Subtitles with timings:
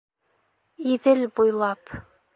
[0.95, 1.97] Иҙел буйлап.